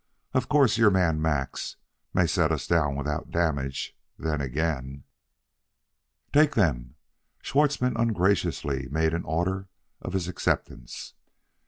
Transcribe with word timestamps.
Of 0.33 0.49
course, 0.49 0.79
your 0.79 0.89
man, 0.89 1.21
Max, 1.21 1.75
may 2.11 2.25
set 2.25 2.51
us 2.51 2.65
down 2.65 2.95
without 2.95 3.29
damage; 3.29 3.95
then 4.17 4.41
again" 4.41 5.03
"Take 6.33 6.55
them!" 6.55 6.95
Schwartzmann 7.43 7.95
ungraciously 7.97 8.87
made 8.89 9.13
an 9.13 9.25
order 9.25 9.67
of 10.01 10.13
his 10.13 10.27
acceptance. 10.27 11.13